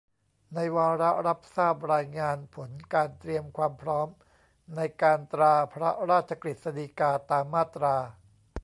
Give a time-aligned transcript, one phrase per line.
[0.53, 4.07] ในวาระรับทราบรายงานผลการเตรียมความพร้อม
[4.75, 7.95] ในการตราพระราชกฤษฎีกาตามมาตรา